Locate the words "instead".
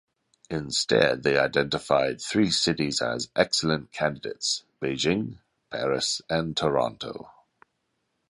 0.49-1.21